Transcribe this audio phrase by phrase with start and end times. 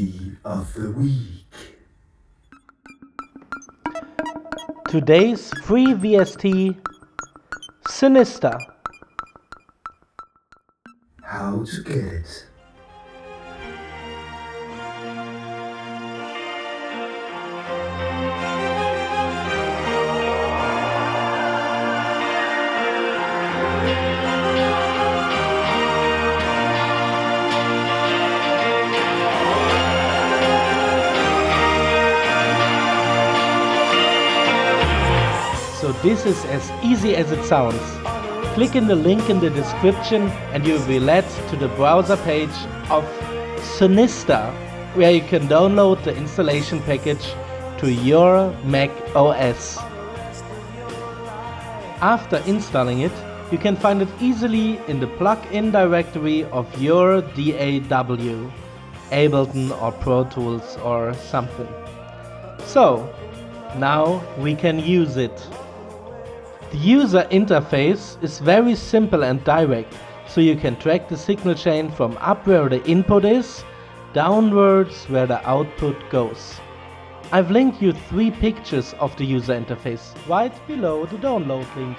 [0.00, 1.76] Free of the week.
[4.88, 6.74] Today's free VST
[7.86, 8.56] Sinister.
[11.22, 12.49] How to get it.
[36.02, 37.82] This is as easy as it sounds.
[38.54, 42.16] Click in the link in the description and you will be led to the browser
[42.18, 42.56] page
[42.88, 43.04] of
[43.62, 44.50] Sinister
[44.94, 47.34] where you can download the installation package
[47.78, 49.78] to your Mac OS.
[52.00, 53.12] After installing it,
[53.52, 58.50] you can find it easily in the plugin directory of your DAW,
[59.10, 61.68] Ableton or Pro Tools or something.
[62.64, 63.12] So,
[63.76, 65.46] now we can use it.
[66.70, 69.92] The user interface is very simple and direct,
[70.28, 73.64] so you can track the signal chain from up where the input is,
[74.12, 76.60] downwards where the output goes.
[77.32, 81.98] I've linked you three pictures of the user interface right below the download link.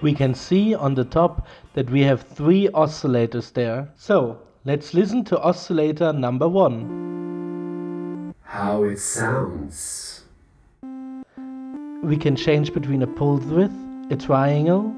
[0.00, 3.88] We can see on the top that we have three oscillators there.
[3.94, 8.34] So let's listen to oscillator number one.
[8.42, 10.23] How it sounds.
[12.04, 13.72] We can change between a pulse width,
[14.10, 14.94] a triangle,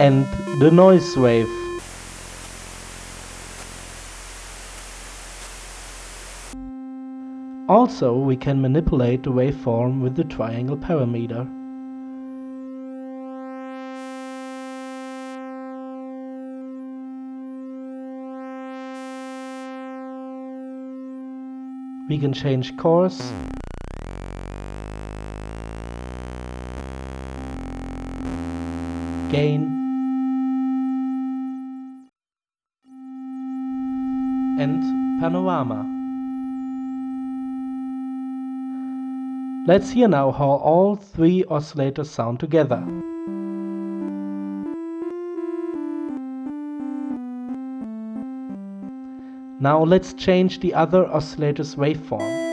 [0.00, 0.24] and
[0.60, 1.46] the noise wave.
[7.68, 11.46] Also, we can manipulate the waveform with the triangle parameter.
[22.08, 23.20] We can change coarse,
[29.30, 29.62] gain,
[34.58, 34.82] and
[35.20, 35.86] panorama.
[39.68, 42.84] Let's hear now how all three oscillators sound together.
[49.60, 52.49] Now let's change the other oscillator's waveform.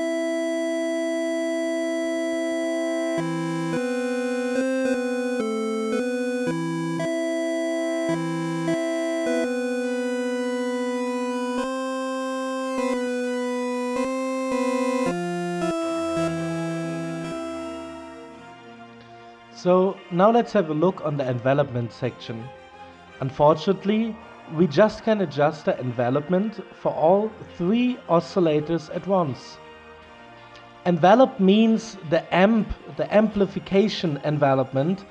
[19.58, 22.48] So now let's have a look on the envelopment section.
[23.22, 24.16] Unfortunately,
[24.56, 29.58] we just can adjust the envelopment for all three oscillators at once.
[30.86, 32.68] Envelop means the amp,
[32.98, 35.06] the amplification envelopment,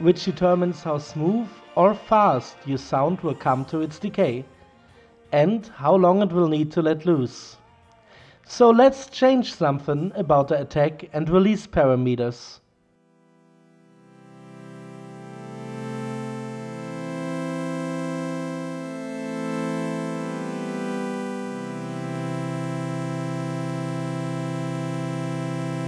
[0.00, 4.44] which determines how smooth or fast your sound will come to its decay
[5.36, 7.56] and how long it will need to let loose.
[8.46, 12.60] So let's change something about the attack and release parameters.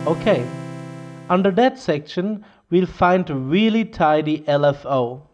[0.06, 0.46] Okay,
[1.30, 5.27] under that section we'll find a really tidy LFO.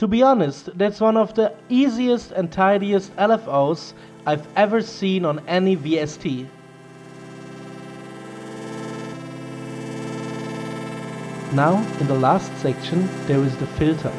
[0.00, 3.92] To be honest, that's one of the easiest and tidiest LFOs
[4.24, 6.46] I've ever seen on any VST.
[11.52, 14.12] Now, in the last section, there is the filter.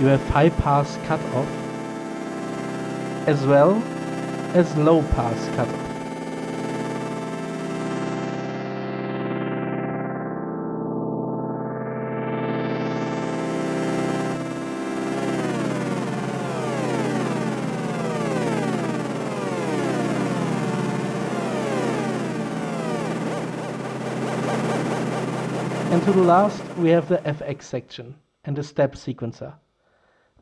[0.00, 1.48] You have high pass cutoff
[3.26, 3.82] as well
[4.54, 5.87] as low pass cutoff.
[25.90, 28.14] And to the last, we have the FX section
[28.44, 29.54] and the step sequencer.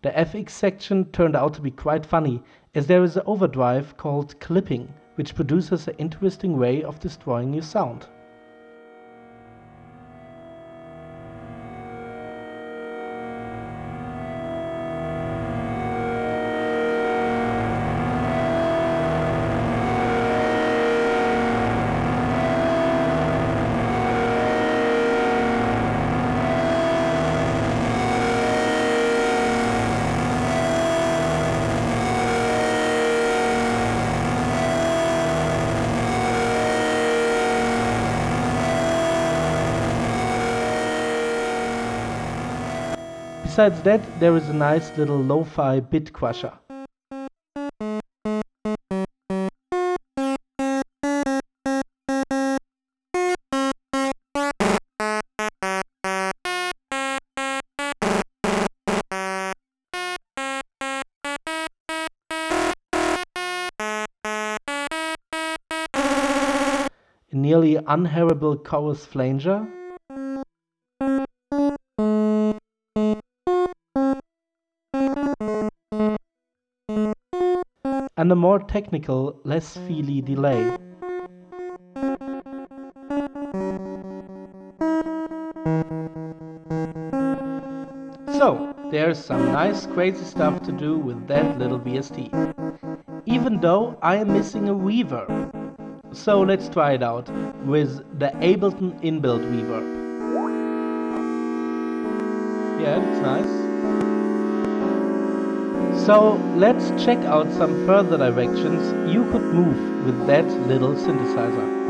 [0.03, 2.43] The FX section turned out to be quite funny,
[2.75, 7.63] as there is an overdrive called clipping, which produces an interesting way of destroying your
[7.63, 8.09] sound.
[43.57, 46.53] Besides that, there is a nice little lo-fi bit crusher.
[67.31, 69.67] a nearly unhearable chorus flanger,
[78.27, 80.77] and a more technical, less feely delay.
[88.37, 92.33] So, there's some nice crazy stuff to do with that little VST.
[93.27, 95.31] Even though I am missing a reverb.
[96.13, 97.31] So let's try it out
[97.65, 99.87] with the Ableton inbuilt reverb.
[102.81, 103.67] Yeah, that's nice.
[106.05, 111.87] So let's check out some further directions you could move with that little synthesizer.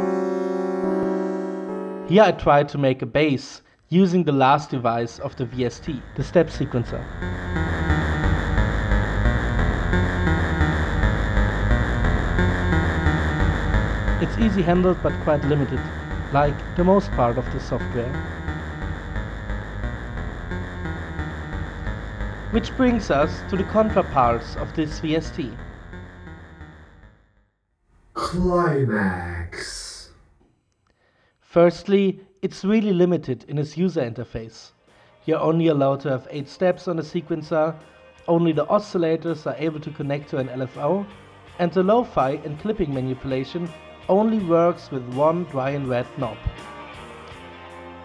[2.08, 6.24] Here I tried to make a bass using the last device of the VST, the
[6.24, 7.04] step sequencer.
[14.22, 15.80] It's easy handled but quite limited,
[16.32, 18.45] like the most part of the software.
[22.56, 25.54] Which brings us to the contraparts of this VST.
[28.14, 30.08] Climax.
[31.38, 34.70] Firstly, it's really limited in its user interface.
[35.26, 37.76] You're only allowed to have 8 steps on the sequencer,
[38.26, 41.06] only the oscillators are able to connect to an LFO,
[41.58, 43.68] and the lo-fi and clipping manipulation
[44.08, 46.38] only works with one dry and wet knob.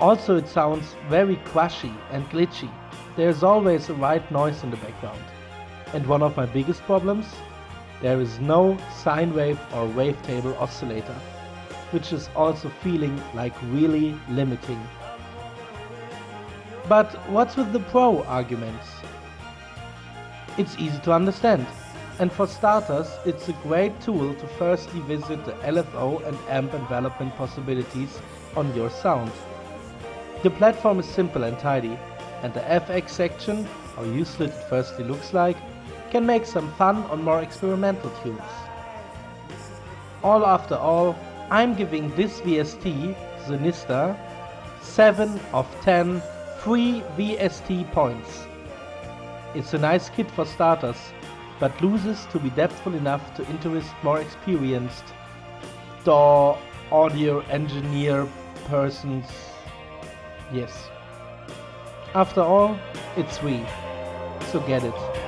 [0.01, 2.69] Also it sounds very crashy and glitchy.
[3.17, 5.21] There is always a white noise in the background.
[5.93, 7.25] And one of my biggest problems?
[8.01, 11.19] There is no sine wave or wavetable oscillator,
[11.91, 14.81] which is also feeling like really limiting.
[16.87, 18.87] But what's with the pro arguments?
[20.57, 21.67] It's easy to understand.
[22.19, 27.35] And for starters, it's a great tool to firstly visit the LFO and amp envelopment
[27.35, 28.19] possibilities
[28.55, 29.31] on your sound.
[30.43, 31.99] The platform is simple and tidy,
[32.43, 35.57] and the FX section, how useless it firstly looks like,
[36.11, 38.41] can make some fun on more experimental tunes.
[40.23, 41.15] All after all,
[41.49, 43.15] I'm giving this VST,
[43.47, 44.15] Sinister,
[44.81, 46.21] 7 of 10
[46.59, 48.45] free VST points.
[49.55, 50.97] It's a nice kit for starters,
[51.59, 55.03] but loses to be depthful enough to interest more experienced
[56.03, 56.57] DAW
[56.91, 58.27] audio engineer
[58.67, 59.25] persons.
[60.53, 60.89] Yes.
[62.13, 62.77] After all,
[63.15, 63.63] it's free,
[64.51, 65.20] so get it.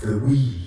[0.00, 0.61] The week.